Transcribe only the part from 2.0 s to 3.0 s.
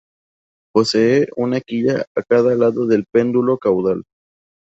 a cada lado